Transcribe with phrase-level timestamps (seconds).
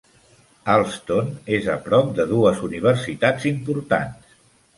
[0.75, 4.35] Allston és a prop de dues universitats importants.